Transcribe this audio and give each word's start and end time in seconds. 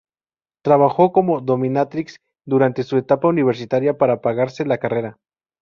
Trabajó 0.63 1.11
como 1.11 1.41
dominatrix 1.41 2.15
durante 2.43 2.81
su 2.81 2.97
etapa 2.97 3.27
universitaria 3.27 3.99
para 3.99 4.19
pagarse 4.19 4.65
la 4.65 4.79
carrera. 4.79 5.19